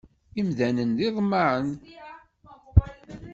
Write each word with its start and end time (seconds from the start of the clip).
Imdanen 0.39 0.91
d 0.97 0.99
iḍemmaɛen. 1.07 1.69